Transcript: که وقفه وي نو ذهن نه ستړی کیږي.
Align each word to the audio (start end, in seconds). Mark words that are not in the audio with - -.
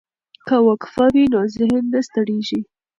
که 0.47 0.55
وقفه 0.67 1.05
وي 1.13 1.25
نو 1.33 1.39
ذهن 1.57 1.83
نه 1.93 1.99
ستړی 2.07 2.37
کیږي. 2.47 2.59